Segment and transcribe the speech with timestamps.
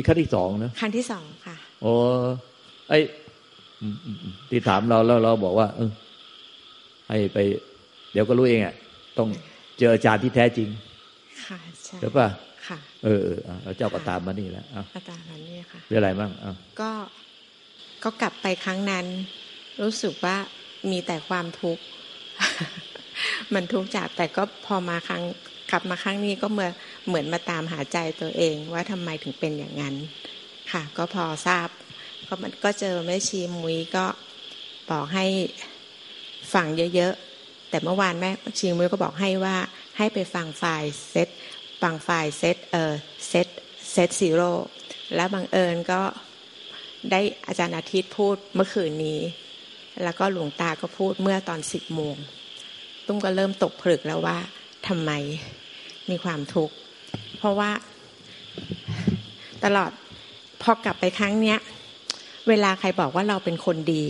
[0.00, 1.92] นี่ขั้นที่สองนะขั้นที่สองค่ะโอ้
[2.88, 2.92] ไอ
[4.50, 5.90] ที่ถามเราแล้วเราบอกว่า เออ
[7.08, 7.38] ให้ไป
[8.12, 8.74] เดี๋ยวก็รู้เองอะ
[9.18, 9.28] ต้อง
[9.78, 10.68] เจออาจารย์ที่แท้จริง
[11.46, 12.28] ค่ะใช่หรือป่ะ
[12.66, 16.90] ค่ะ เออเออเราเจ้าก็ตามมานี่แล้วอาจารย์มานี่ค่ะเป็นอะไรบ้างอะก็
[18.04, 19.06] ก็กลับไปครั้งนั้น
[19.82, 20.36] รู้สึกว่า
[20.90, 21.82] มีแต่ความทุกข์
[23.54, 25.22] มันทุกข์จากแต่ก็พอมาครั้ง
[25.70, 26.70] กลับมาครั้งนี้ก็เมื่อ
[27.06, 29.94] เหมือนมาตามหาใจตัวเองว่าทำไมถึงเป็นอย่างนั้น
[30.72, 31.68] ค่ะ ก็พอทราบ
[32.26, 34.06] ก็มันก็เจอแม่ชีมุ้ยก็
[34.90, 35.26] บอกให้
[36.54, 39.56] ฟังเยอะๆ แต่เมื่อวานแม่ชีมุ้ยก็บอกให้ว่า
[39.98, 41.28] ให้ไปฟังไฟล์เซต
[41.82, 42.92] ฟังไฟล์เซตเออ
[43.28, 43.46] เซต
[43.92, 44.52] เซตซีโร่
[45.14, 46.00] แล้วบังเอิญก็
[47.10, 49.20] ได้อาจารย์อาทิตย์พูดเมื่อคืนนี้
[50.02, 52.16] แล้วก็หลวงตาก็พูดเมื่อตอนสิบโมง
[53.06, 54.38] ตุ้มก็เริ่มตกผลึกแล้วว่า
[54.88, 55.10] ทำไม
[56.10, 56.74] มีความทุกข์
[57.40, 57.70] เพราะว่า
[59.64, 59.90] ตลอด
[60.62, 61.58] พอกลับไปครั้งเนี้ย
[62.48, 64.04] เวลาใครบอกว่าเราเป็นคนดี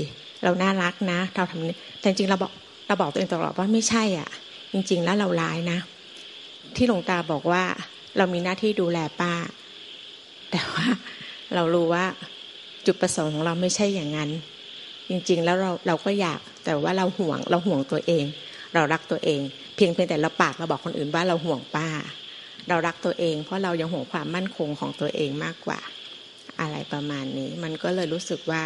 [0.44, 2.52] เราน่ารักนะเราทำนี้แต่จริงเราบอก
[2.86, 4.30] เราบอกตัวเองตลอดว่าไม่ใช่อะ
[4.72, 5.78] จริง ๆ แล้วเราร้ายนะ
[6.76, 7.62] ที่หลวงตาบอกว่า
[8.16, 9.32] เรามีหน้าที่ดูแลป้า
[10.50, 10.86] แต่ว่า
[11.54, 12.04] เรารู้ว่า
[12.86, 14.30] จุดประสงค์ของเราไม่ใช่อย่างนั้น
[15.08, 18.24] จริง ๆ แล้วเราเราก็อยากแต่ว่าเราห่วง เราห่วงตัวเอง
[18.74, 19.40] เรารักตัวเอง
[19.76, 21.88] เพียงเพียงแต่เราปากเราบอกคนอื่นว่าเราห่วงป้า
[22.68, 25.80] เรารักตัวเอง เพราะเรายังห่วงความมั่นคงของตัวเองมากกว่า
[26.60, 28.62] อะไรประมาณนี้ มันก็เลยรู้สึกว่า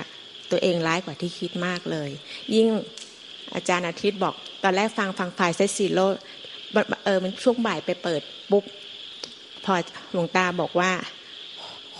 [0.50, 2.10] ตัวเองร้ายกว่าที่คิดมากเลย
[2.54, 2.68] ยิ่ง
[3.54, 6.00] อาจารย์อาทิตย์บอก ตอนแรกฟังฟังไฟเซซิโล
[7.04, 8.64] เออมันช่วงบ่ายไปเปิดปุ๊บ
[9.64, 9.74] พอ
[10.12, 10.92] หลวงตาบอกว่า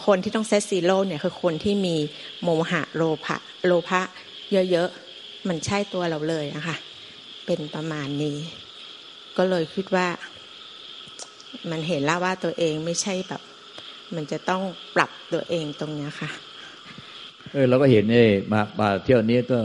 [0.06, 1.97] คนที่ต้องเซตซีโร่เนี่ยคือคนที่มี
[2.43, 4.00] โมหะโลภะโลภะ
[4.71, 6.77] เยอะๆ มันใช่ตัวเราเลยนะคะ
[7.47, 8.37] เป็นประมาณนี้
[9.37, 10.09] ก็เลยคิดว่า
[11.70, 13.42] มันเห็นแล้วว่าตัวเองไม่ใช่แบบ
[14.15, 14.62] มันจะต้อง
[14.97, 16.31] ปรับตัวเองตรงนี้ค่ะ
[17.53, 19.59] เออเราก็เห็นเนี่ยมามาเที่ยวนี้ก็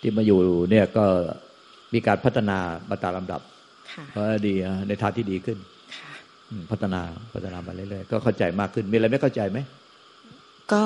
[0.00, 0.40] ที่มาอยู่
[0.70, 1.04] เนี่ยก็
[1.94, 2.58] มีการพัฒนา
[2.90, 3.40] บัตาลำดับ
[4.10, 4.54] เพราะดี
[4.88, 5.58] ในทางที่ดีขึ้น
[6.70, 7.00] พัฒนา
[7.34, 9.58] พัฒนามาเรื่อยๆก็เข้าใจมากขึ้นมีอะไรไม่เข้าใจไหม
[10.72, 10.82] ก็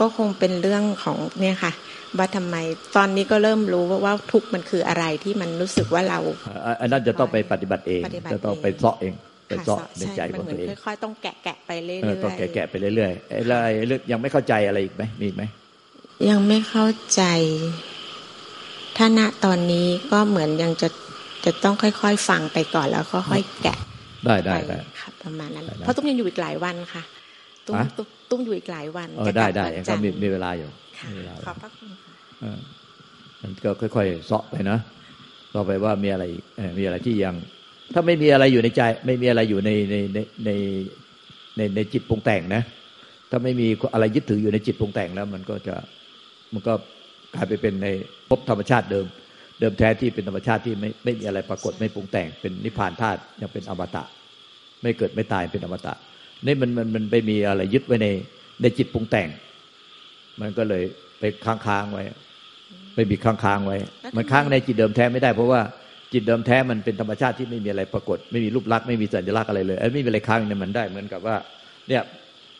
[0.00, 1.72] ก็คงเป็นเรื่องของเนี่ยค่ะ
[2.18, 2.56] ว่าทำไม
[2.96, 6.18] ตอนนี้ก็เริ่มรู้ว่าว่าทุกมันคืออะไรที่มันรู้สึกว่าเรา
[6.80, 8.02] อันนั้นจะต้องไปปฏิบัติเอง
[8.32, 9.14] จะต้องไปเสาะเอง
[9.48, 13.54] ไปเสาะในใจของตัวเองค่อยๆต้องแกะแกะไปเรื่อยๆต้องแกะแกะไปเรื่อยๆอะไร
[13.86, 15.42] เรื่องยังไม่เข้าใจอะไรอีกไหมมีไหม
[16.28, 17.22] ยังไม่เข้าใจ
[18.96, 20.88] ถ้าณตอนนี้ก็เหมือนยังจะ
[21.44, 23.78] จะต้องค่อยๆฟังไปก่อนแล้วค่อยๆแกะ
[24.26, 27.02] ได้ได้ได้ค่ะประมาณนั้นเพราะต้องยังอยู่อีกหลายวันค่ะ
[27.70, 30.70] ตุ้มตุ้มอยู่อีกหลายวันเออได้ได้ก็มีมีเวลาอยู่
[31.46, 31.90] ขอบพระคุณ
[32.42, 32.52] ค่ะ
[33.42, 34.78] มันก็ค่อยๆเสาะไปนะ
[35.54, 36.24] ต่อไปว่ามีอะไร
[36.78, 37.34] มีอะไรที่ยัง
[37.94, 40.50] ถ้าไม่มีอะไรอยู่ในใจ ไม่มีอะไรอยู่ในในในใน
[41.56, 42.62] ในในจิตปรุงแต่งนะ
[43.30, 45.76] ถ้าไม่มีอะไรยึดถืออยู่ในจิตปรุงแต่งแล้ว มันก็จะ
[46.52, 46.74] มันก็
[47.34, 47.88] กลายไปเป็นใน
[48.28, 49.06] ภพธรรมชาติเดิม
[49.60, 54.04] เดิมแท้ที่เป็นธรรมชาติที่ไม่ไม่มีอะไรปรากฏไม่ปรุงแต่งเป็นนิพพานธาตุยังเป็นอมตะ
[54.82, 55.94] ไม่เกิดไม่ตายเป็นอมตะ
[56.46, 58.08] นี่มันมันมันไปมีอะไรยึดไว้ใน
[58.62, 59.28] ในจิตปรุงแต่ง
[60.40, 60.82] มันก็เลย
[61.18, 62.02] ไปค้างค้างไว้
[62.94, 63.76] ไปบีค้างค้างไว้
[64.16, 65.60] มันค้างในจิตเดิมแท้ไม่ได้เพราะว่า
[66.12, 71.36] จิตเดิมแท้มันเป็นธรรมชาติที่ไม่มีอะไรปรากฏ ไม่มีรูปลักษณ์ไม่มีสัญลักษณ์อะไรเลยไอ้ไม่มีอะไรค้างเนี่ยมันได้เหมือนกับว่า
[71.88, 72.02] เนี่ย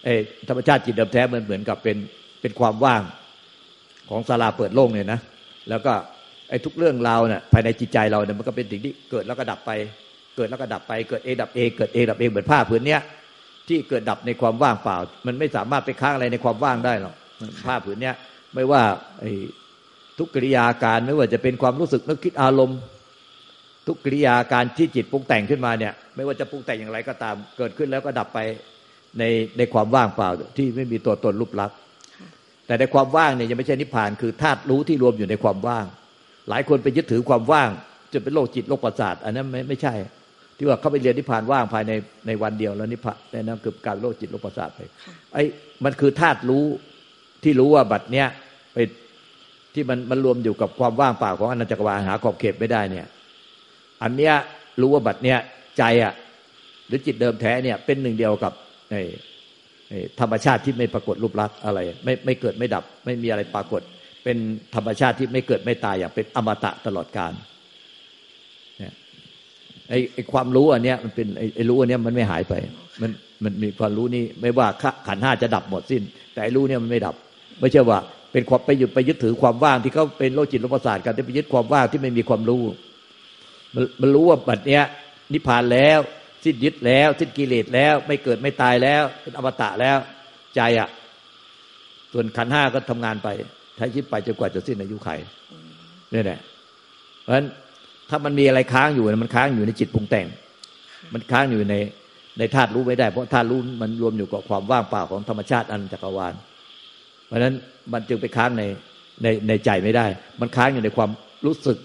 [0.04, 0.14] ไอ้
[0.48, 1.96] ธรรมชาติจิตเดิมแท้มันเหมือนกับเป็น
[2.40, 3.02] เป็นความว่าง
[4.10, 5.20] ของศาลาเปิดโล่งเนี่ยนะ
[5.68, 5.92] แล้วก็
[6.50, 9.70] ไอ้ทุกเรื่องราวเนี่ยภายในจิตใจเราเนี่ยมันก็เป็นสิ่งที่เกิดแล้วก็ดับไป
[10.36, 13.00] เกิดแล้วก็ดับไปเกิดเอดับเอเกิดเอดับเอเหมือนผ้าผืนเนี้ย
[13.70, 17.14] ที่เกิดดับในความว่างเปล่า มันไม่สามารถไปค้างอะไรในความว่างได้หรอก
[17.66, 18.14] ผ้าผืนเนี้ย
[18.54, 18.82] ไม่ว่า
[19.22, 19.24] อ
[20.18, 22.78] ทุกกิริยาการไม่ว่าจะเป็นความรู้สึกนึกคิดอารมณ์
[23.86, 28.38] ทุกกิริยาการที่จิตปรุงแต่งขึ้นมาเนี่ย ไม่ว่าจะปรุงแต่งอย่างไรก็ตามเกิดขึ้นแล้วก็ดับไป
[29.18, 29.24] ใน
[29.58, 31.76] ในความว่างเปล่าที่ไม่มีตัวตนรูปลักษณ์
[32.66, 35.86] แต่ในความว่างเนี่ยยังไม่ใช่นิพพานคือธาตุรู้ที่รวมอยู่ในความว่าง
[36.48, 37.70] หลายคนไปยึดถือความว่าง
[38.12, 39.94] จนเป็นโรคจิตโรคประสาท อันนั้นไม่ไม่ใช่
[40.62, 41.92] ที่ว่าเขาไปเรียนนิพพานว่างภายใน
[42.26, 44.80] ในวันเดียวแล้วนิพพานนั่นคือการโรคจิตโรคประสาทไป
[45.34, 45.44] ไอ้
[45.84, 46.64] มันคือธาตุรู้
[47.42, 48.26] ที่รู้ว่าบัดเนี้ย
[48.74, 48.78] ไป
[49.74, 53.06] ที่มันมันรวมอยู่กับความว่างเปล่าของอนันตจักรวาลหาขอบเขตไม่ได้เนี่ย
[54.02, 54.34] อันเนี้ย
[54.80, 55.38] รู้ว่าบัดเนี้ย
[55.78, 56.12] ใจอะ
[56.86, 58.52] หรือจิตเดิมแท้เนี่ยเป็นหนึ่งเดียวกับ
[58.90, 58.96] ใน
[60.20, 63.82] ธรรมชาติที่ไม่ปรากฏรูปลักษณ์อะไร ไม่ไม่เกิดไม่ดับ ไม่มีอะไรปรากฏ
[64.24, 64.36] เป็น
[64.74, 67.49] ธรรมชาติที่ไม่เกิดไม่ตายอย่างเป็นอมตะตลอดกาลเนี่ย
[69.90, 72.54] ไอ้ไอ้ความรู้อันเนี้ยมันเป็นไอ้รู้อันเนี้ยมันไม่หายไป
[73.00, 73.10] มัน
[73.44, 74.66] มันมีความรู้นี้ไม่ว่า
[75.06, 76.02] ขันห้าจะดับหมดสิ้น
[76.34, 77.14] แต่รู้เนี่ยมันไม่ดับ
[77.60, 77.98] ไม่ใช่ว่า
[78.32, 82.62] เป็นความไปยึดไปยึดถือความว่างที่เขาเป็นโลจิตโลประสาทกันที่ไปยึดความว่างที่ไม่มีความรู้
[83.74, 84.82] มันมันรู้ว่าบัดเนี้ย
[85.32, 85.98] นิพพานแล้ว
[86.44, 89.98] สิ้นยึดแล้ว สิ้นกิเลสแล้ว ไม่เกิดไม่ตายแล้ว เป็นอมตะแล้ว
[90.56, 90.88] ใจอะ
[92.12, 93.28] ส่วนขันห้าก็ทำงานไป
[93.76, 95.08] ใช้ชีวิตไปจนกว่าจะสิ้นอายุไข
[96.14, 96.40] นี่แหละ
[97.22, 97.46] เพราะฉะนั้น
[98.10, 100.26] ถ้ามันมีอะไรค้างอยู่มันค้างอยู่ในจิตปรุงแต่ง
[101.14, 101.76] มันค้างอยู่ใน
[102.38, 106.34] ในธาตุรู้ไม่ได้ เพราะธาตุรู้มันรวมอยู่กับความว่างเปล่าของธรรมชาติอันจักรวาล
[107.26, 107.54] เพราะฉะนั้น
[107.92, 108.62] มันจึงไปค้างใน
[109.22, 110.06] ในในใจไม่ได้
[110.40, 111.10] มันค้างอยู่ในความ
[111.46, 111.78] รู้สึก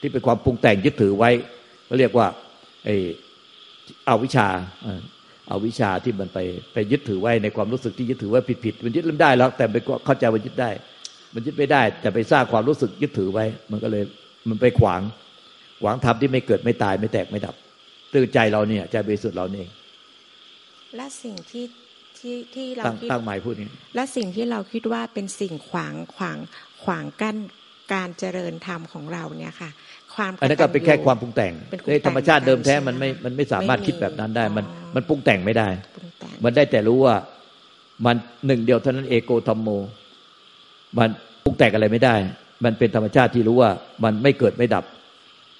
[0.00, 1.30] ที่เป็นความปรุงแต่งยึดถือไว้
[1.88, 2.26] ก็เรียกว่า
[2.84, 2.96] ไอ้
[4.08, 4.48] อาวิชา
[5.48, 6.38] เอาวิชาที่มันไป
[6.72, 9.76] ไปยึดถือไว้ในความรู้สึกที่ยึดถือไว้ผิดผิดมันยึดไม่ได้แล้วแต่ไป
[10.06, 10.70] เข้าใจว่ายึดได้
[11.34, 14.04] มันยึดไม่ได้แต่ไปสร้างความรู้สึกยึดถือไว้ มันก็เลย
[14.48, 15.00] มันไปขวาง
[15.82, 17.54] ขวางธรรมที่ไม่เกิดไม่ตายไม่แตกไม่ดับ
[18.14, 19.70] ตื่นใจเราเนี่ยใจบริสุทธิ์เราเอง
[20.96, 21.64] และสิ่งที่
[22.18, 26.38] ที่ที่เราคิดตั้งหมายพูดนี้และสิ่งที่เราคิดว่าเป็นสิ่งขวางขวาง
[26.84, 27.36] ขวางกั้น
[27.94, 29.70] การเจริญธรรมของเราเนี่ยค่ะ
[30.14, 31.52] ความอันนั้นก็เป็นแค่ความปรุงแต่ง
[31.88, 34.64] ในธรรมชาติเดิมแท้มันไม่มันไม่สามารถคิดแบบนั้นได้ มัน
[34.94, 35.68] มันปรุงแต่งไม่ได้
[36.44, 37.16] มันได้แต่รู้ว่า
[38.06, 39.68] มันหนึ่งเดียวเท่านั้นเอโกธรรมโม
[40.98, 41.08] มัน
[41.44, 42.14] ปรุงแต่งอะไรไม่ได้
[42.64, 43.70] มันเป็นธรรมชาติที่รู้ว่า
[44.04, 44.84] มันไม่เกิดไม่ดับ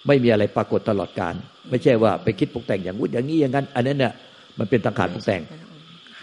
[0.07, 1.35] ไม่มีอะไรปรากฏตลอดการ
[1.71, 4.13] ไม่ใช่ว่าไปคิดปรุงแต่งอย่างวุ้นอย่างนี้อย่างนั้น อันนั้นเนี่ย
[4.59, 5.43] มันเป็นสังขารปรุงแต่ง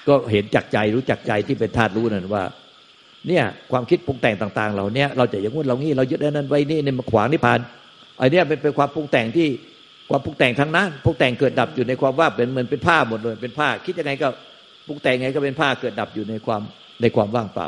[0.07, 2.43] ก็เห็นจักใจรู้จักใจที่เป็นธาตุรู้นั่นว่า
[3.27, 7.59] เนี่ยความคิดปรุงแต่งต่างๆ เราเนี่ยเราจะอย่างงู้นเรางี้เรายึดนั้นไว้นี่เนี่ยมาขวางนิพพาน
[8.17, 9.47] ไอ้นี่เป็นเป็นความปรุงแต่งที่
[10.09, 14.27] ความปรุงแต่งทั้งนั้นปรุงแต่งเกิดดับอยู่ในความว่าเป็นเหมือนเป็นผ้าหมดเลยเป็นผ้า คิดยังไงก็
[14.87, 16.61] ปรุงแต่งไงก็เป็นผ้าเกิดดับอยู่ในความ
[17.01, 17.67] ในความว่างเปล่า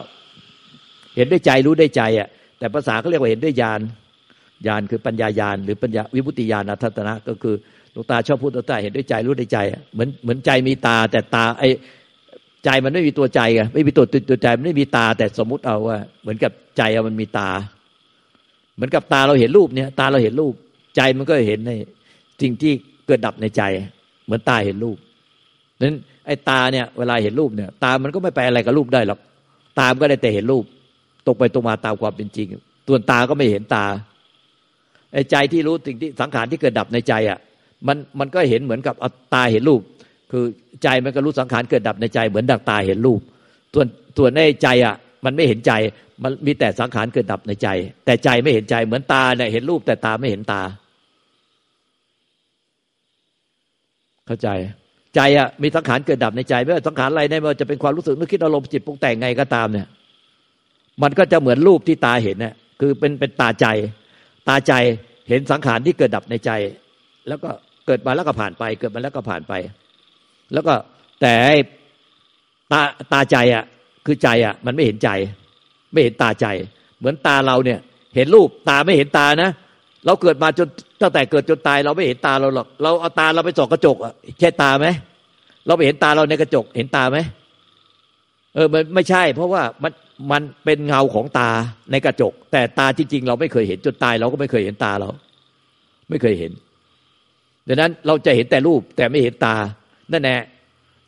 [1.16, 2.28] เห็นด้วยใจรู้ได้ใจอะ
[2.60, 3.80] แต่ภาษาเขาเรียกว่าเห็นด้วยญาณ
[4.68, 7.56] ญาณคือปัญญาญาณหรือปัญญาวิมุตติญาณทัตนะ ก็คือ
[7.92, 9.58] หลวงตาชอบพูดตัวตาเห็นด้วยใจรู้ด้วยใจ
[9.94, 11.63] เหมือนเหมือนใจมีตา แต่ตาไอ
[12.66, 17.50] ใจมันไม่มีตัวใจไงไม่มีตัวตัวใจมันไม่มีตา แต่สมมุติเอาว่า เหมือนกับใจมันมีตา
[18.75, 20.54] เหมือนกับตาเราเห็นรูปเนี่ย ตาเราเห็นรูป
[20.96, 21.72] ใจมันก็เห็นใน
[22.42, 22.74] สิ่งที่
[23.06, 23.63] เกิดดับในใจ
[24.25, 24.98] เหมือนตาเห็นรูป
[25.81, 29.19] นั้นไอ้ตาเนี่ยเวลาเห็นรูปเนี่ย ตามันก็ไม่ไปอะไรกับรูปได้หรอก
[29.80, 30.63] ตามก็ได้แต่เห็นรูป
[31.28, 32.48] ตกไปตรงมาตามความเป็นจริง
[32.88, 33.86] ส่วนตาก็ไม่เห็นตา
[35.13, 37.40] ไอ้ใจที่รู้สิ่งที่สังขารที่เกิดดับในใจอะ
[37.88, 38.96] มันมันก็เห็นเหมือนกับ
[39.34, 39.81] ตาเห็นรูป
[40.31, 40.46] คือ
[40.84, 43.19] ใจมันก็รู้สังขารเกิดดับในใจ เหมือนดังตาเห็นรูป
[43.74, 43.88] ส่วน
[44.18, 45.72] ส่วนในใจอะมันไม่เห็นใจ
[46.24, 47.68] มันมีแต่สังขารเกิดดับในใจ
[48.06, 50.62] แต่ใจไม่เห็นใจเหมือนตาเนี่ยเห็นรูปแต่ตาไม่เห็นตา
[54.28, 54.50] เข้าใจ
[55.16, 59.88] ใจอะมีสังขารเกิดดับในใจไม่ว่าสังขารอะไรในมันจะเป็นความรู้สึกนึกคิดอารมณ์จิตปรุงแต่งไงก็ตามเนี่ย
[61.04, 63.66] มันก็จะเหมือนรูปที่ตาเห็นเนี่ยคือเป็นเป็นตาใจ
[64.48, 64.74] ตาใจ
[65.30, 66.52] เห็นสังขารที่เกิดดับในใจ
[67.28, 67.50] แล้วก็
[67.86, 69.54] เกิดมาแล้วก็ผ่านไป เกิดมาแล้วก็ผ่านไป
[70.54, 70.74] แล้วก็
[71.22, 71.36] แต่
[72.72, 72.82] ตา
[73.14, 73.64] ตาใจอะ
[74.06, 75.10] คือใจอะ มันไม่เห็นใจ
[75.94, 76.46] ไม่เห็นตาใจ
[77.00, 77.80] เหมือนตาเราเนี่ย
[78.16, 79.50] เห็นรูปตาไม่เห็นตานะ
[80.06, 80.68] เราเกิดมาจน
[81.02, 84.88] ตั้งแต่เกิดจนตาย เราไม่เห็นตาเราหรอกเราเอาตาเราไปส่องกระจกอะแค่ตาไหม
[85.66, 87.18] เราไปเห็นตาเราในกระจก เห็นตาไหม
[88.56, 89.92] เออมันไม่ใช่ เพราะว่ามัน
[90.32, 91.50] มันเป็นเงาของตา
[91.92, 95.10] ในกระจก แต่ตาจริง ๆ เราไม่เคยเห็นจนตายเราก็ไม่เคยเห็นตาเรา
[96.10, 96.52] ไม่เคยเห็น
[97.68, 99.56] ดังนั้นเราจะเห็นแต่รูปแต่ไม่เห็นตา
[100.12, 100.40] นั่นแหละ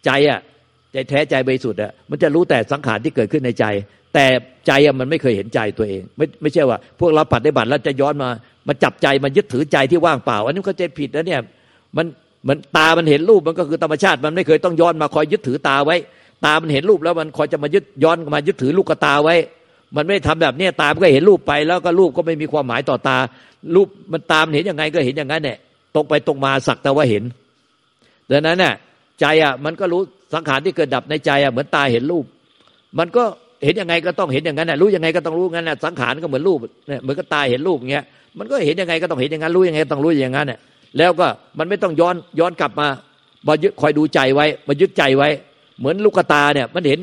[0.05, 0.39] ใจอะ
[0.91, 3.65] ใจแท้ใจบริสุทธิ์อะมันจะรู้แต่สังขารที่เกิดขึ้นในใจ
[4.13, 4.25] แต่
[4.67, 8.29] ใจอะมันไม่เคยเห็นใจตัวเอง ไม่ไม่ใช่ว่า พวกเราปฏิบัติแล้วจะย้อนมา
[8.67, 11.41] มาจับใจมายึดถือใจที่ว่างเปล่า อันนี้เขาใจผิดแล้วเนี่ย
[11.98, 12.05] มัน
[12.48, 15.96] มันตามันเห็นรูปมันก็คือธรรมชาติ มันไม่เคยต้องย้อนมาคอยยึดถือตาไว้
[16.45, 19.35] ตามันเห็นรูปแล้วมันคอยจะมายึดย้อนมายึดถือลูกตาไว้
[19.95, 23.17] มันไม่ทำแบบนี้ตามันก็เห็นรูปไปแล้วก็รูปก็ไม่มีความหมายต่อตา
[23.75, 25.57] รูปมันตามเห็นยังไงก็เห็นอย่างนั้นเนี่ย
[25.95, 27.23] ตรงไปตรงมาสักแต่ว่าเห็น
[28.31, 28.73] ดังนั้นน่ะ
[29.19, 30.01] ใจอะมันก็รู้
[30.33, 32.25] สังขารที่เกิดดับในใจอะเหมือนตาเห็นรูป
[33.00, 33.23] มันก็
[33.65, 38.05] เห็นยังไงก็ต้องเห็นอย่างนั้นน่ะรู้ยังไงก็ต้องรู้งั้นน่ะสังขารก็เหมือนรูปเนี่ยเหมือนกับตาเห็นรูปเงี้ย
[38.39, 40.59] มันก็เห็นยังไงก็ต้องเห็นอย่างนั้นรู้ยังไงต้องรู้อย่างนั้นเนี่ย
[40.97, 41.27] แล้วก็
[41.59, 42.88] มันไม่ต้องย้อนย้อนกลับมา
[43.47, 45.29] มายึดคอยดูใจไว้มายึดใจไว้
[45.80, 47.00] เหมือนลูกตาเนี่ยมันเห็น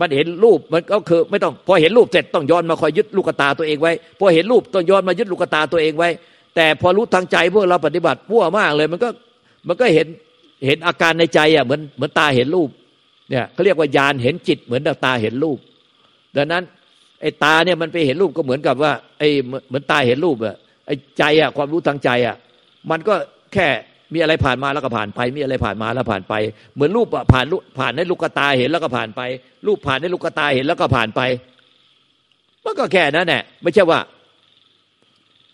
[0.00, 6.08] มันเห็นรูปมันก็คือไม่ต้องพอเห็นรูปเสร็จต้องย้อนมาคอยยึดลูกตาตัวเองไว้พอเห็นรูปต้องย้อนมายึดลูกตาตัวเองไว้
[6.56, 9.08] แต่พอรู้ทางใจพวกเราปฏิบัติพั่วมากเลย มันก็
[9.68, 10.06] มันก็เห็น
[10.66, 12.68] เห็นอาการในใจอะเหมือนเหมือนตาเห็นรูป
[13.30, 15.58] เนี่ยเขาเรียกว่าญาณเห็นจิตเหมือนตาเห็นรูป
[16.36, 16.62] ดังนั้น
[17.20, 19.28] ไอ้ตาเนี่ยมันไปเห็นรูปก็เหมือนกับว่าไอ้
[19.68, 22.36] เหมือนตาเห็นรูปอะไอ้ใจอะความรู้ทางใจอะ
[22.90, 23.14] มันก็
[23.52, 23.68] แค่
[24.12, 26.34] มีอะไรผ่านมาแล้วก็ผ่านไป มีอะไรผ่านมาแล้วผ่านไป
[26.74, 27.44] เหมือนรูปอะผ่าน
[27.78, 29.20] ผ่านในลูกตาเห็นแล้วก็ผ่านไป
[29.66, 31.20] รูปผ่านในลูกตาเห็นแล้วก็ผ่านไป
[32.64, 33.98] มันก็แค่นั้นแหละไม่ใช่ว่า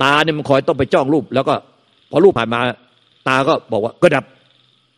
[0.02, 1.54] ตาเนี่ยมันคอยต้องไปจ้องรูป แล้วก็
[2.10, 2.60] พอรูปผ่านมา
[3.28, 4.24] ตาก็บอกว่าก็ดับ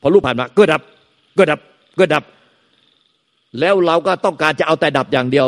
[0.03, 0.81] พอรูปผ่านมาก็ดับ
[1.39, 1.61] ก็ดับ
[1.99, 2.23] ก็ดับ
[3.61, 5.47] แล้วเราก็ต้องการจะเอาแต่ดับอย่างเดียว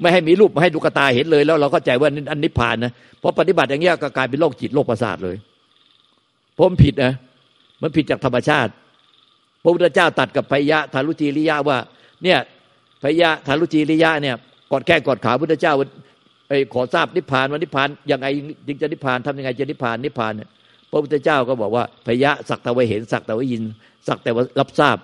[0.00, 5.36] ไม่ให้มีรูปมาให้ลูกตาเห็นเลย แล้วเราก็ใจว่าอันนิพพานนะเพอปฏิบัติอย่างเงี้ยก็กลายเป็นโรคจิตโรคประสาทเลย
[6.56, 7.14] เพราะมันผิดนะ
[7.82, 8.72] มันผิดจากธรรมชาติ
[9.62, 11.78] พระพุทธเจ้าตัดกับพยะทารุจีริยะว่า
[12.24, 12.38] เนี่ย
[13.02, 14.36] พยะทารุจีริยะเนี่ย
[14.70, 15.74] กอดแค่กอดขาพุทธเจ้า
[16.48, 18.26] ไอ้ขอทราบนิพพานวันนิพพานยังไง
[18.66, 20.48] จึงจะนิพพานทำยังไงจะนิพพานนิพพานเนี่ย
[20.90, 23.62] พระพุทธเจ้าก็บอกว่าพยะสักแต่ว่าเห็นสักแต่ว่ายิน
[24.08, 24.96] สักแต่ว่ารับทราบ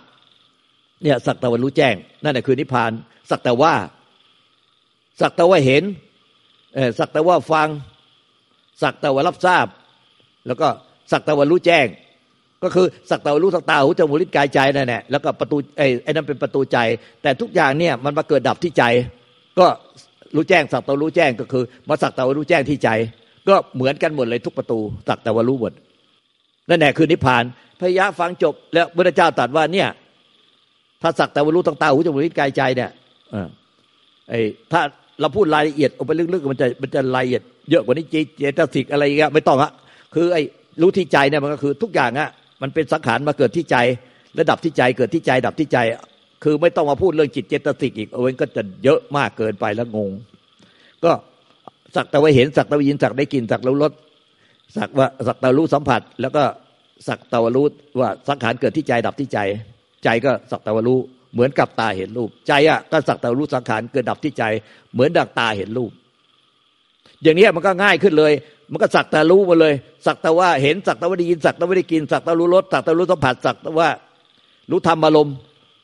[1.03, 2.91] เนี่ยสักแต่ว่ารู้แจ้งนั่นแหละคือนิพพาน
[3.31, 3.75] สักแต่ว่า
[5.21, 5.83] สักแต่ว่าเห็น
[6.99, 7.69] สักแต่ว่าฟัง
[8.83, 9.67] สักแต่ว่ารับทราบ
[10.47, 10.69] แล้วก็
[11.13, 11.87] สักต่ว่ารู้แจ้ง
[12.63, 16.79] ก็คือสักต่ว่ารู้สักตาหูจมูกลิ้นกายใจนั่นแหละแล้วก็ประตูไอ้ไอ้นั่นเป็นประตูใจ
[17.23, 18.85] แต่ทุกอย่างเนี่ยมันมาเกิดดับที่ใจ
[19.59, 19.67] ก็
[20.37, 22.89] รู้แจ้งสักแต่รู้แจ้งก็คือ มาสักต่ว่ารู้แจ้งที่ใจ
[23.49, 24.79] ก็เหมือนกันหมดเลยทุกประตู
[25.09, 25.73] สักต่ว่ารู้หมด
[26.69, 27.45] นั่นแหละคือนิพพาน
[27.81, 29.89] พยะฟังจบ แล้วพระเจ้าตรัสว่าเนี่ย
[31.03, 32.91] ถ้าสักแต่ว่ารู้ตั้งตาหูจมูกลิ้นกายใจเนี่ย
[34.29, 34.41] ไอ้
[34.73, 34.81] ถ้า
[35.21, 38.05] เราพูดรายละเอียดออกไปลึกๆมันจะมันจะรายละเอียดเยอะกว่านี้
[38.39, 39.71] เจตสิกอะไรอย่างเงี้ยไม่ต้องอะ
[40.15, 40.43] คือไอ้
[40.81, 42.31] รู้ที่ใจเนี่ยมันก็คือทุกอย่างอะ
[42.63, 43.77] มันเป็นสังขารมาเกิดที่ใจ
[44.39, 45.79] ระดับที่ใจเกิดที่ใจ ดับที่ใจ
[46.45, 50.11] คือไม่ต้องมาพูดเรื่องจิตเจตสิกอีกเอาไว้ก็จะเยอะมากเกินไปแล้วงง
[51.05, 51.13] ก็
[51.95, 53.93] สักแต่ว่าเห็นสักแต่ว่ายินสักได้กินสักรู้รส
[54.77, 56.43] สักว่าสักแต่รู้สัมผัส แล้วก็
[57.09, 57.67] สักแต่ว่ารู้
[58.01, 59.39] ว่าสังขารเกิดที่ใจดับที่ใจ
[60.05, 60.99] ใจก็สักแต่ว่ารู้
[61.35, 64.45] เหมือนกับตาเห็นรูป ใจอะก็สักแต่รู้สังขารเกิดดับที่ใจ
[64.95, 65.93] เหมือนดังตาเห็นรูป
[67.23, 68.33] อย่างนี้มันก็ง่ายขึ้นเลย
[68.73, 69.75] มันก็สักแต่รู้มาเลย
[70.07, 73.89] สักแต่ว่าเห็นสักแต่ว่าได้ยินสักแต่ว่าได้กินสักแต่รู้รสสักแต่รู้สัมผัสสักแต่ว่า
[74.71, 75.35] รู้ธรรมอารมณ์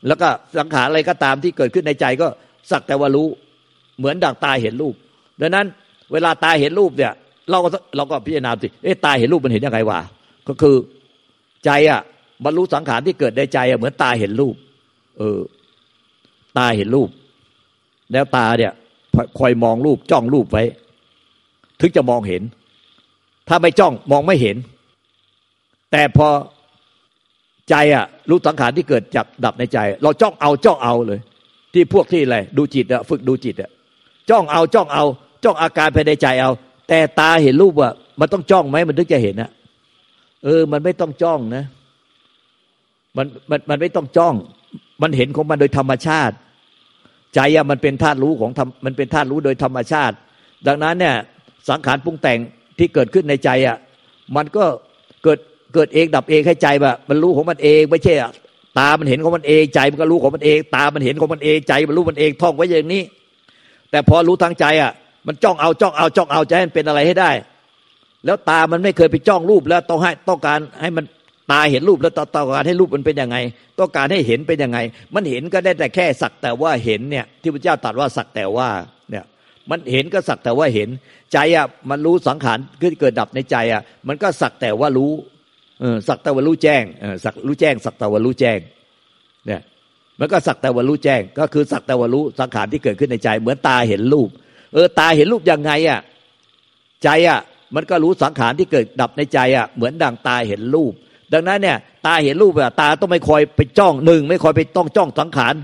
[0.07, 0.29] แล้วก็
[0.59, 2.27] สังขารอะไรก็ตามที่เกิดขึ้นในใจก็
[2.71, 3.27] สักแต่ว่ารู้
[3.97, 4.95] เหมือนดังตาเห็นรูป
[5.41, 5.65] ดังนั้น
[6.11, 7.13] เวลาตาเห็นรูปเนี่ย
[7.49, 9.99] เราก็เราก็พิจารณาสิเอ๊ะตาเห็นรูปมันเห็นยังไงวะ
[10.47, 10.75] ก็คือ
[11.65, 12.01] ใจอะ
[12.43, 14.55] บรรลุสังขารที่เกิดในใจอะเหมือนตาเห็นรูป
[15.17, 15.39] เออ
[16.57, 17.09] ตาเห็นรูป
[18.11, 18.71] แล้วตาเนี่ย
[19.39, 20.63] คอยมองรูปจ้องรูปไว้
[21.79, 22.41] ถึงจะมองเห็น
[23.49, 24.57] ถ้าไม่จ้องมองไม่เห็น
[25.91, 26.27] แต่พอ
[27.69, 31.19] ใจอะรู้สังขารที่เกิดจากดับในใจ เราจ้องเอาจ้องเอาเลย
[31.73, 33.69] ที่พวกที่อะไรดูจิตอะฝึกดูจิตอะ
[34.29, 35.03] จ้องเอาจ้องเอา
[35.43, 36.51] จ้องอาการภายในใจเอา
[36.87, 37.89] แต่ตาเห็นรูปว่า
[38.19, 39.51] มันต้องจ้องไหมมันถึงจะเห็นนะ
[40.43, 41.65] เออ มันไม่ต้องจ้องนะ
[43.17, 44.35] มันมันมันไม่ต้องจ้อง
[45.01, 46.35] มันเห็นของมันโดยธรรมชาติ
[47.35, 50.15] ใจอะมันเป็นธาตุรู้ของธรรมมันเป็นธาตุรู้โดยธรรมชาติ
[50.67, 51.15] ดังนั้นเนี่ย
[51.69, 52.39] สังขารปรุงแต่ง
[52.79, 53.77] ที่เกิดขึ้นในใจอะ
[54.35, 54.65] มันก็
[55.23, 55.39] เกิด
[55.73, 58.13] เกิดเองดับเองให้ใจแบบมันรู้ของมันเองไม่ใช่
[58.79, 63.03] ตามันเห็นของมันเองใจมันก็รู้ของมันเอง ตามันเห็นของมันเองใจมันรู้มันเองท่องไว้อย่างนี้
[63.91, 64.91] แต่พอรู้ทางใจอะ
[65.27, 67.31] มันจ้องเอาจ้องเอาจ้องเอาใจให้เป็นอะไรให้ได้
[68.25, 71.05] แล้วตามันไม่เคยไปจ้องรูปแล้วต้องให้ต้องการให้มัน
[71.51, 73.37] ตาเห็นรูปแล้วต้องการให้รูปมันเป็นยังไง
[73.79, 74.79] ต้องการให้เห็นเป็นยังไง
[75.15, 78.69] มันเห็นก็ได้แต่แค่สักแต่ว่าเห็นเนี่ยที่พระเจ้าตรัสว่าสักแต่ว่า
[79.69, 80.89] มันเห็นก็สักแต่ว่าเห็น
[81.33, 85.11] ใจอะมันรู้สังขารที่เกิดดับในใจอะ มันก็สักแต่ว่ารู้
[86.07, 86.83] สักแต่ว่ารู้แจ้ง
[87.23, 88.59] สักรู้แจ้ง สักแต่ว่ารู้แจ้ง
[89.47, 89.61] เนี่ย
[90.19, 94.29] มันก็สักแต่ว่ารู้แจ้ง ก็คือสักแต่ว่ารู้สังขารที่เกิดขึ้นในใจ เหมือนตาเห็นรูป
[94.73, 95.99] เออตาเห็นรูปยังไงอะ
[97.03, 97.39] ใจอะ
[97.75, 100.93] มันก็รู้สังขารที่เกิดดับในใจอะเหมือนดังตาเห็นรูป
[101.33, 105.55] ดังนั้นเนี่ย ตาเห็นรูปอะตาต้องไม่คอยไปจ้องหนึ่งไม่คอยไปต้องจ้องสังขาร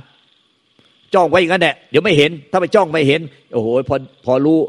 [1.16, 3.22] จ้องไว้อย่างนั้นแหละเดี๋ยวไม่เห็น ถ้าไปจ้องไม่เห็น
[3.54, 3.96] โอ้โหพอ
[4.26, 4.60] พอรู้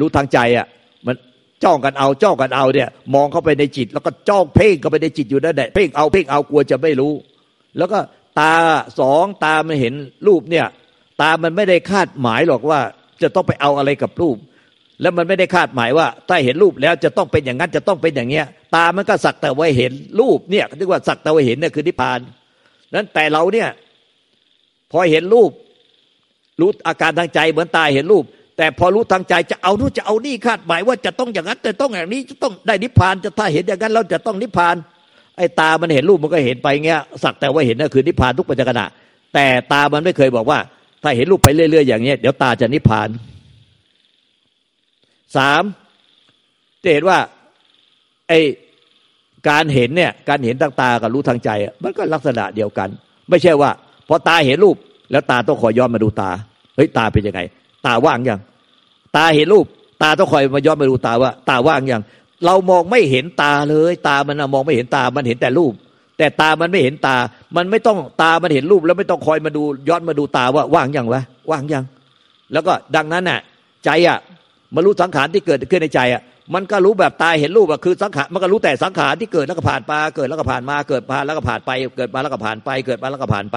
[0.00, 0.66] รู้ทางใจอะ
[1.06, 1.16] มัน
[1.64, 7.12] จ้องกันเอาจ้องกันเอาเนี่ย มองเข้าไปในจิต แล้วก็จ้องเพ่งเข้าไปในจิตอยู่นั่นแหละเพ่งเอาเพ่งเอากลัวจะไม่รู้
[7.78, 7.98] แล้วก็
[8.40, 8.54] ตา
[9.00, 9.94] สองตามันเห็น
[10.26, 10.66] รูปเนี่ย
[11.20, 12.80] ตามันไม่ได้คาดหมายหรอกว่า
[13.22, 14.36] จะต้องไปเอาอะไรกับรูป
[15.00, 22.18] แล้วมันไม่ได้คาดหมายว่า ถ้าเห็นรูปแล้วจะต้องเป็นอย่างนั้นจะต้องเป็นอย่างเงี้ย ตามันก็สักแต่ว่าเห็นรูปเนี่ยเรียกว่าสักแต่ว่าเห็นเนี่ยคือนิพพาน
[22.94, 23.68] นั้นแต่เราเนี่ย
[24.90, 25.50] พอเห็นรูป
[26.60, 28.24] รู้อาการทางใจเหมือนตาเห็นรูป
[28.56, 34.76] แต่พอรู้ทางใจจะเอานู่นจะเอานี่คาดหมายว่าจะต้องอย่างนั้นจะต้องอย่างนี้จะต้องได้นิพพานจะถ้าเห็นอย่างนั้นเราจะต้องนิพพาน
[35.36, 38.82] ไอ้ตามันเห็นรูปมันก็เห็นไปเงี้ยสักแต่ว่าเห็นนั่นคือนิพพานทุกปัจจุบัน
[39.34, 40.58] แต่ตามันไม่เคยบอกว่า
[41.02, 43.08] ถ้าเห็นรูปไปเรื่อยๆอย่างเงี้ยเดี๋ยวตาจะนิพพาน
[45.36, 45.62] สาม
[46.82, 47.18] จะเห็นว่า
[48.28, 48.40] ไอ้
[49.48, 51.50] การเห็นเนี่ยการเห็นทางตากับรู้ทางใจ
[51.82, 52.88] มันก็ลักษณะเดียวกัน
[53.28, 53.70] ไม่ใช่ว่า
[54.08, 54.76] พอตาเห็นรูป
[55.10, 56.30] แล้วตาต้องคอยย้อนมาดูตา
[56.76, 57.40] เฮ้ยตาเป็นยังไง
[57.86, 58.40] ตาว่างยัง
[59.16, 59.66] ตาเห็นรูป
[60.02, 62.02] ตาต้องคอยมาย้อนมาดูตาว่า ตาว่างยัง
[62.44, 65.72] เรามองไม่เห็นตาเลย ตามันมองไม่เห็นตา มันเห็นแต่รูป
[66.18, 67.16] แต่ตามันไม่เห็นตา
[67.56, 71.84] มันไม่ต้องตา มันเห็นรูป แล้วไม่ต้องคอยมาดูย้อนมาดูตาว่าว่างยังวะ ว่างยัง
[72.52, 73.40] แล้วก็ดังนั้นน่ะ
[73.84, 74.18] ใจอะ
[74.74, 76.22] มารู้สังขารที่เกิดขึ้นในใจอะ
[76.54, 83.56] มันก็รู้แบบตายเห็นรูปอะคือสังขารมันก็รู้แต่สังขารที่เกิดแล้วก็ผ่านไปเกิดแล้วก็ผ่านมาเกิดผ่านแล้วก็ผ่านไป เกิดมาแล้วก็ผ่านไป เกิดมาแล้วก็ผ่านไป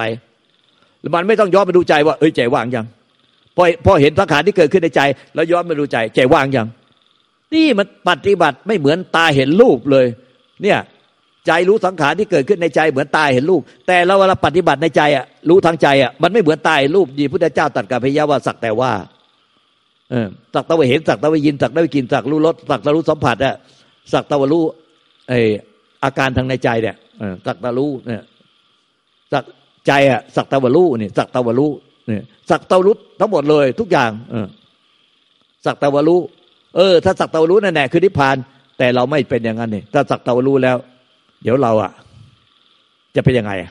[1.14, 2.86] มันไม่ต้องย้อนไปดูใจว่าเอ้ยใจว่างยัง
[3.56, 5.00] พอพอเห็นสังขารที่เกิดขึ้นในใจ
[5.34, 6.68] แล้วย้อนไปดูใจ ใจว่างยัง
[7.54, 10.06] นี่มันปฏิบัติไม่เหมือนตาเห็นรูปเลย
[10.62, 10.78] เนี่ย
[11.46, 18.92] ใจรู้สังขารที่เกิดขึ้นในใจเหมือนตายเห็นรูป แต่เราเวลาปฏิบัติในใจอะรู้ทางใจอะมันไม่เหมือนตายรูปดีพุทธเจ้าตรัสกับพยาว่าสักแต่ว่า
[20.10, 23.54] เออสักตะวันเห็นสักตะวันยินสักตะวันกินสักรู้รสสักตะรู้สัมผัสอะ
[24.12, 24.62] สักตะวันรู้
[25.28, 25.32] ไอ
[26.04, 26.96] อาการทางในใจเนี่ย
[27.46, 28.22] สักตะรู้เนี่ย
[29.32, 29.44] สัก
[29.88, 31.72] ใจอะสักตะวรู้นี่สักตะวรู้
[32.06, 34.46] เนี่ยสักตะรู้ทั้งหมดเลยทุกอย่าง เออ
[35.64, 36.20] สักตะวรู้
[36.76, 38.36] เออ ถ้าสักตะวรู้นั่นแหละคือนิพพาน
[38.78, 40.76] แต่เราไม่เป็นอย่างนั้นนี่ถ้าสักตะวรู้แล้ว
[41.42, 41.92] เดี๋ยวเราอะ
[43.16, 43.70] จะเป็นยังไงอะ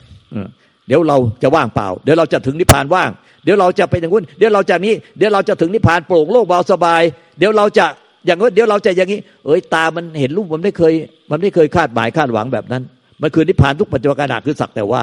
[0.86, 3.10] เดี๋ยวเราจะว่างเปล่า เดี๋ยวเราจะถึงนิพพานว่าง
[3.44, 7.02] เดี๋ยวเราจะเป็นอย่างนู้นเดี๋ยวเราจะนี้ เดี๋ยวเราจะถึงนิพพานโปร่งโล่งเบาสบาย
[7.38, 7.86] เดี๋ยวเราจะ
[8.26, 10.92] อย่างนู้นเดี๋ยวเราจะอย่างนี้ เอ้ยตามันเห็นรูปมันไม่เคย
[11.30, 12.82] มันไม่เคยคาดหมายคาดหวังแบบนั้น
[13.22, 15.02] มันคือนิพพานทุกปัจจุบันขณะคือสักแต่ว่า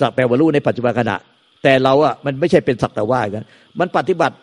[0.00, 1.16] สักแต่ว่ารู้ในปัจจุบันขณะ
[1.62, 3.44] แต่เราอะมันไม่ใช่เป็นสักแต่ว่ากัน
[3.80, 4.34] มันปฏิบัติ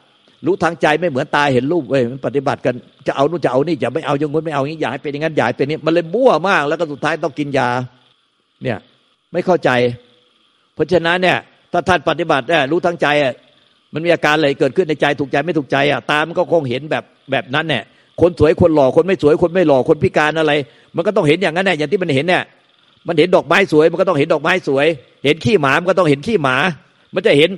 [0.45, 2.73] รู้ทางใจไม่เหมือนตาเห็นรูปเว้ยมันปฏิบัติกัน
[3.07, 7.69] จะเอานู่นจะเอานี่จะไม่เอาอย่างงู้นไม่เอาอย่างนี้อยากให้เป็นอย่างนั้นอยากให้เป็นนี้มันเลยมั่วมาก แล้วก็สุดท้ายต้องกินยา
[8.63, 8.77] เนี่ย
[9.33, 9.69] ไม่เข้าใจ
[10.73, 11.37] เพราะฉะนั้นเนี่ย
[11.71, 13.33] ถ้าท่านปฏิบัติเนี่ยรู้ทางใจอะ
[13.93, 17.83] มันมีอาการอะไรเกิดขึ้นในใจถูกใจไม่ถูกใจอะตามันก็คงเห็นแบบแบบนั้นเนี่ย
[18.21, 20.53] คนสวยคนหล่อคนไม่สวยคนไม่หล่อคนพิการอะไร
[20.95, 22.43] มันก็ต้องเห็นอย่างนั้นแหละอย่างที่มันเห็นเนี่ย
[23.07, 24.87] มันเห็นดอกไม้สวย มันก็ต้องเห็นดอกไม้สวย
[25.25, 26.55] เห็นขี้หมา มันก็ต้องเห็นขี้หมา
[27.15, 27.49] มันจะเห็น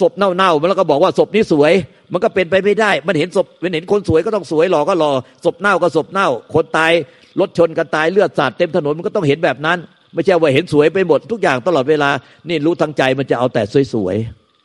[0.00, 1.72] ศพเน่าๆมันแล้วก็บอกว่าศพนี้สวย
[2.12, 5.12] มันก็เป็นไปไม่ได้ มันเห็นศพมันเห็นคนสวยก็ต้องสวยหล่อก็หล่อ
[5.44, 6.92] ศพเน่าก็ศพเน่า คนตาย
[7.40, 9.78] รถชนกันตายเลือดสาดเต็มถนนมันก็ต้องเห็นแบบนั้น
[10.14, 12.10] ไม่ใช่ว่าเห็นสวยไปหมดทุกอย่างตลอดเวลา
[12.48, 13.62] นี่รู้ทางใจมันจะเอาแต่
[13.94, 14.16] สวย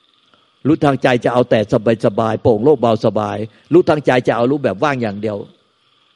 [0.10, 1.60] ๆ รู้ทางใจจะเอาแต่
[2.06, 3.38] สบายๆโปร่งโล่งเบาสบาย
[3.74, 5.38] รู้ทางใจจะเอารู้แบบว่างอย่างเดียว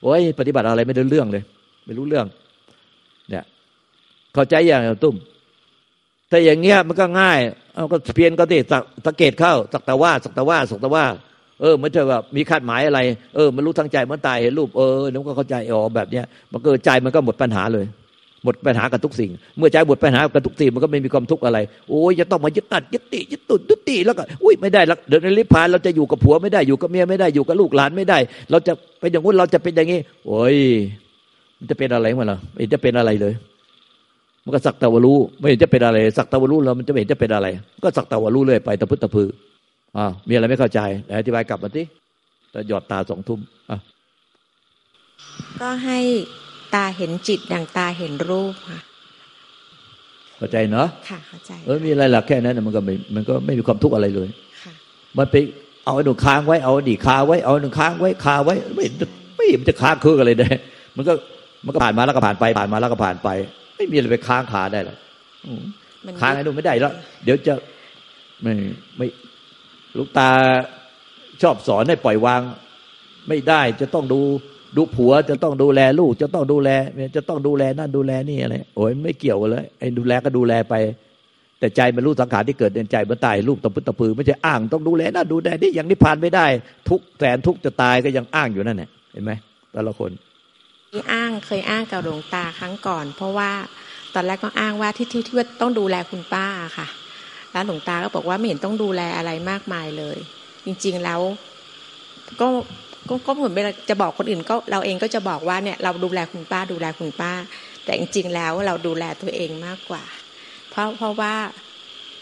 [0.04, 1.44] โอ้ยปฏิบัติอะไรไม่ได้เรื่องเลย
[1.86, 2.26] ไม่รู้เรื่อง
[4.34, 5.15] เข้าใจอย่างตุ้ม
[6.32, 7.39] ถ้าอย่างเงี้ยมันก็ง่าย
[7.76, 8.58] เอาก็เพียนก็ติ
[9.06, 11.06] สังเกตเข้าสักแต่ว่าสักแต่ว่าสักแต่ว่า
[11.62, 13.00] เออ มันจะแบบมีคาดหมายอะไร
[13.36, 17.86] เออ มันรู้ทางใจมันตายเห็นรูปเออน้องก็เข้าใจอ๋อแบบเนี้ย มันเกิดใจมันก็หมดปัญหาเลย
[18.44, 28.17] หมดปัญหากับทุกสิ่ง เมื่อใจหมดปัญหากับทุกสิ่งมันก็ไม่มีความทุกข์อะไร โอ้ยจะต้องมายึดตัดยึดติยึดตุดยึดติแล้วก็อุ้ยไม่ได้แล้วเดินในลิพพานเราจะอยู่กับผัวไม่ได้อยู่กับเมียไม่ได้อยู่กับลูกหลานไม่ได้
[28.52, 30.58] เราจะเป็นอย่างนู้นเราจะเป็นอย่างนี้โอ้ย
[31.58, 33.34] มันจะเป็นอะไรมาล่ะไม่จะเป็นอะไรเลย
[34.43, 37.47] มันก็สักตะวรู้ไม่เห็นจะเป็นอะไร สักตะวรู้แล้วมันจะไม่เห็นจะเป็นอะไร
[37.84, 39.30] ก็สักตะวรู้เลยไปตะพุตตะพือ
[39.97, 40.80] อ่ามีอะไรไม่เข้าใจ
[41.19, 41.84] อธิบายกลับมาสิ
[42.51, 43.77] แต่หยอดตาสองทุ่มอะ
[45.62, 45.99] ก็ให้
[46.75, 48.80] ตาเห็นจิตอย่างตาเห็นรูปค่ะ
[50.38, 54.30] เข้าใจเนาะค่ะเข้าใจเออมีอะไรหลักแค่นั้นมันก็ไม่มันก็ไม่มีความทุกข์อะไรเลย
[54.63, 54.73] ค่ะ
[55.17, 55.36] มันไป
[55.86, 58.86] เอาหนึ่งค้างไว้เอาดีคาไว้เอาหนึ่งค้างไว้คาไว้ไม่
[59.36, 60.49] ไม่มันจะค้างคืออะไรได้
[60.97, 61.13] มันก็
[61.65, 63.30] มันก็ผ่านมาแล้วก็ผ่านไปผ่านมาแล้วก็ผ่านไป
[63.82, 64.98] ไม่มีอะไรไปค้างขาได้หรอก
[66.22, 67.54] ค้างให้ดูไม่ได้แล้วเดี๋ยวจะ
[68.41, 68.54] ไม่
[68.98, 69.08] ไม่
[69.98, 70.30] ลูกตา
[71.41, 72.41] ชอบสอนให้ปล่อยวาง
[73.28, 74.22] ไม่ได้จะต้องดู
[74.78, 76.70] ดูผัวจะต้องดูแลลูก จะต้องดูแล
[77.15, 80.76] จะต้องดูแลนั่นดูแลนี่อะไรโอ้ยไม่เกี่ยวเลยไอ้ดูแลก็ดูแลไป
[81.60, 86.46] แต่ใจมันรู้สังขารที่เกิดในใจมันตายรูปตะพึตะพือไม่ใช่อ้างต้องดูแลนั่นดูแลนี่อย่างนี้ผ่านไม่ได้
[86.89, 89.32] ทุกแสนทุกจะตายก็ยังอ้างอยู่นั่นแหละเห็นไหม
[89.74, 90.12] แต่ละคน
[90.95, 93.51] ที่อ้างเคยอ้างกับหลวงตาครั้งก่อน เพราะว่า
[94.13, 96.45] ตอนแรกก็อ้างว่าที่ที่ที่ว่าต้องดูแลคุณป้า
[96.77, 96.88] ค่ะ
[97.51, 100.17] แล้วหลวงตาก็บอกว่าไม่เห็นต้องดูแลอะไรมากมายเลย
[100.65, 101.21] จริงๆแล้ว
[102.41, 102.47] ก็
[103.10, 103.54] ก็ก็เหมือน
[103.89, 107.34] จะบอกคนอื่นก็เราเองก็จะบอกว่าเนี่ยเราดูแลคุณป้าดูแลคุณป้า
[107.86, 110.04] แต่จริงๆแล้วเราดูแลตัวเองมากกว่า
[110.69, 111.36] เพราะเพราะว่า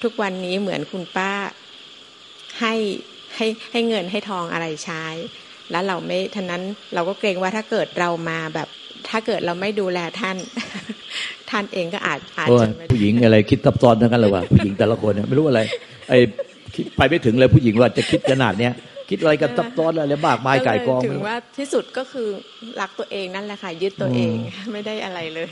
[0.03, 1.31] ทุกวันนี้เหมือนคุณป้า
[2.59, 2.73] ให้
[3.35, 5.05] ให้ให้เงินให้ทองอะไรใช้
[5.71, 6.61] แล้วเราไม่ท่านั้น
[6.95, 8.67] เราก็เกรงว่าถ้าเกิดเรามาแบบ
[9.09, 10.37] ถ้าเกิดเราไม่ดูแลท่าน
[11.49, 15.61] ท่านเองก็อาจอาจจะผู้หญิงอะไรคิดซับซ้อนทั้งนั้นเลยว่าผู้หญิงแต่ละคนเนี่ยไม่รู้อะไร
[16.09, 16.17] ไอ้
[16.97, 18.73] ไปไม่ถึงเลยผู้หญิงว่าจะคิดขนาดเนี้ย
[19.09, 22.27] คิดอะไรกันซับซ้อนอะไรบากมายไก่กองถึงว่าที่สุดก็คือ
[22.81, 24.33] รักตัวเองนั่นแหละค่ะยึดตัวเอง
[24.73, 25.51] ไม่ได้อะไรเลย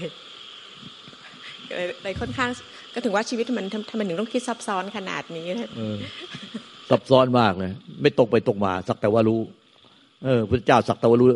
[2.04, 2.50] เลยค่อนข้าง
[2.94, 5.46] ก็ถึงว่าชีวิตมันทำไมถึงต้องคิดซับซ้อนขนาดนี้
[6.90, 9.40] ซับซ้อนมากเลยไม่ตรงไปตรงมา สักแต่ว่ารู้
[10.24, 11.28] เออพระเจ้าสักตะวันรู้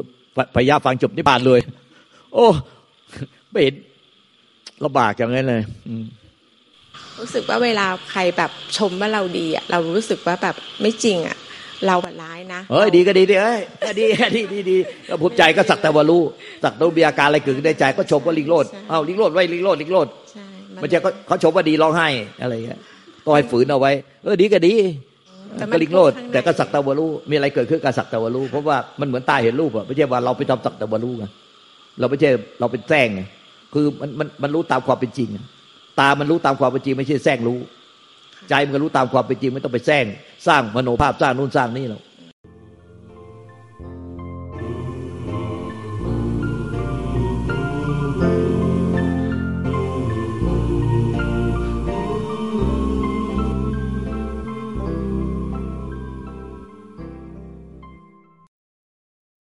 [0.56, 1.60] พยาฟังจบนิพพานเลย
[2.34, 2.48] โอ้
[3.52, 3.76] ไม่เห็น
[4.84, 5.62] ลำบากอย่างนั้นเลย
[7.20, 11.38] รู้สึกว่าเวลาใครแบบชมว่าเราดีอะเรารู้สึกว่าแบบไม่จริงอะ
[11.88, 13.60] เราแบบร้ายนะเอ้ยดีก็ดีดีเอ้ย
[14.00, 16.22] ดีดีดีดีก็ภูมิใจก็สักแต่ว่ารู้
[16.64, 20.08] สักตัวมีอาการอะไรเกิดขึ้นในใจก็ชมว่าลิงโลดเอ้าลิงโลดไว้ลิงโลดลิงโลด
[20.82, 22.08] มันจะเขาชมว่าดีร้องไห้
[22.42, 22.80] อะไรเงี้ย
[23.26, 23.92] ก็ให้ฝืนเอาไว้
[24.24, 24.74] เออดีก็ดี
[25.72, 31.26] ก็ลิงโลดแต่ก็สักตะวรู้มีอะไรเกิดขึ้นกับสักตะวรู้เพราะว่ามันเหมือนตาเห็นรูปอะไม่ใช่ว่าเราไปทำสักตะวรู้ไง
[32.00, 33.22] เราไม่ใช่เราเป็นแซงไง
[33.74, 35.30] คือมันมันมันรู้ตามความเป็นจริง
[36.00, 37.60] ตามันรู้ตามความเป็นจริง ไม่ใช่แซงรู้
[38.50, 40.06] ใจมันก็รู้ตามความเป็นจริง ไม่ต้องไปแซง
[40.48, 42.02] สร้างมโนภาพสร้างนู่นสร้างนี่หรอก